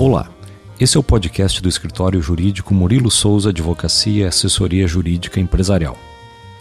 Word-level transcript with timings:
Olá, 0.00 0.30
esse 0.78 0.96
é 0.96 1.00
o 1.00 1.02
podcast 1.02 1.60
do 1.60 1.68
escritório 1.68 2.22
jurídico 2.22 2.72
Murilo 2.72 3.10
Souza 3.10 3.48
Advocacia 3.48 4.22
e 4.22 4.28
Assessoria 4.28 4.86
Jurídica 4.86 5.40
Empresarial. 5.40 5.98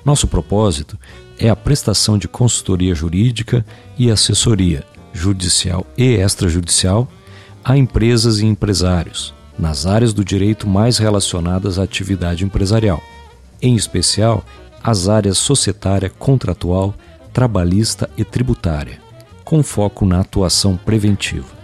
Nosso 0.04 0.28
propósito 0.28 0.98
é 1.38 1.48
a 1.48 1.56
prestação 1.56 2.18
de 2.18 2.28
consultoria 2.28 2.96
jurídica 2.96 3.64
e 3.96 4.10
assessoria 4.10 4.84
judicial 5.14 5.86
e 5.96 6.16
extrajudicial 6.16 7.08
a 7.64 7.78
empresas 7.78 8.40
e 8.40 8.46
empresários 8.48 9.36
nas 9.58 9.86
áreas 9.86 10.14
do 10.14 10.26
direito 10.26 10.68
mais 10.68 10.98
relacionadas 10.98 11.78
à 11.78 11.84
atividade 11.84 12.44
empresarial, 12.44 13.04
em 13.62 13.76
especial 13.76 14.44
as 14.84 15.08
áreas 15.08 15.38
societária, 15.38 16.10
contratual, 16.10 16.96
trabalhista 17.32 18.10
e 18.18 18.24
tributária, 18.24 19.00
com 19.46 19.62
foco 19.62 20.08
na 20.08 20.22
atuação 20.22 20.76
preventiva. 20.76 21.57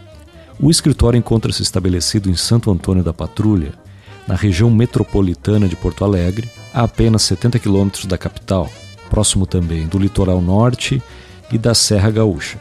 O 0.60 0.70
escritório 0.70 1.18
encontra-se 1.18 1.62
estabelecido 1.62 2.30
em 2.30 2.36
Santo 2.36 2.70
Antônio 2.72 3.04
da 3.04 3.14
Patrulha, 3.14 3.74
na 4.28 4.36
região 4.36 4.70
metropolitana 4.72 5.68
de 5.68 5.76
Porto 5.76 6.06
Alegre, 6.06 6.50
a 6.74 6.84
apenas 6.84 7.24
70 7.24 7.60
quilômetros 7.60 8.06
da 8.06 8.18
capital, 8.18 8.70
próximo 9.10 9.46
também 9.46 9.86
do 9.88 10.00
litoral 10.00 10.40
norte 10.42 11.04
e 11.52 11.58
da 11.58 11.74
Serra 11.74 12.10
Gaúcha. 12.10 12.58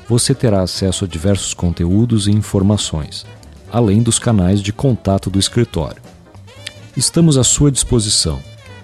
você 0.09 0.33
terá 0.35 0.63
acesso 0.63 1.05
a 1.05 1.09
diversos 1.09 1.53
conteúdos 1.53 2.29
e 2.29 2.31
informações, 2.31 3.27
além 3.73 4.01
dos 4.03 4.21
canais 4.21 4.63
de 4.63 4.73
contato 4.73 5.29
do 5.29 5.41
escritório. 5.41 6.01
Estamos 6.97 7.37
à 7.37 7.43
sua 7.43 7.73
disposição 7.73 8.41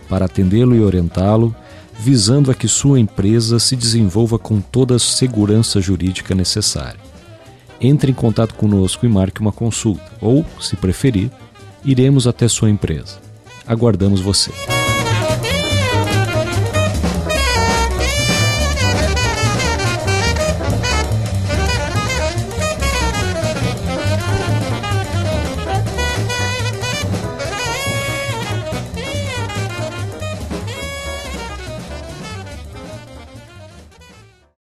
para 0.08 0.24
atendê-lo 0.24 0.74
e 0.74 0.82
orientá-lo 0.82 1.54
visando 2.02 2.50
a 2.50 2.54
que 2.54 2.66
sua 2.66 2.98
empresa 2.98 3.60
se 3.60 3.76
desenvolva 3.76 4.36
com 4.36 4.60
toda 4.60 4.96
a 4.96 4.98
segurança 4.98 5.80
jurídica 5.80 6.34
necessária. 6.34 6.98
Entre 7.80 8.10
em 8.10 8.14
contato 8.14 8.54
conosco 8.54 9.06
e 9.06 9.08
marque 9.08 9.40
uma 9.40 9.52
consulta, 9.52 10.10
ou, 10.20 10.44
se 10.60 10.74
preferir, 10.74 11.30
iremos 11.84 12.26
até 12.26 12.48
sua 12.48 12.68
empresa. 12.68 13.20
Aguardamos 13.64 14.20
você. 14.20 14.50